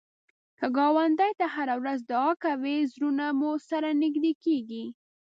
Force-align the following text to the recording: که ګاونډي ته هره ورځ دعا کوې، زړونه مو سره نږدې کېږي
که 0.59 0.67
ګاونډي 0.77 1.31
ته 1.39 1.45
هره 1.55 1.75
ورځ 1.81 1.99
دعا 2.11 2.31
کوې، 2.43 2.77
زړونه 2.91 3.25
مو 3.39 3.51
سره 3.69 3.87
نږدې 4.03 4.33
کېږي 4.43 4.85